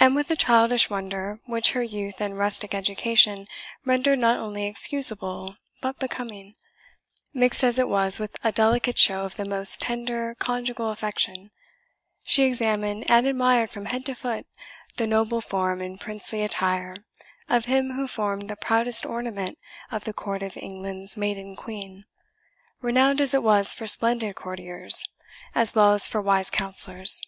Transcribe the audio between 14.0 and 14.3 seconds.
to